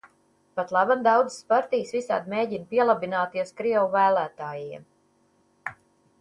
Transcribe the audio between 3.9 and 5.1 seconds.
vēlētājiem.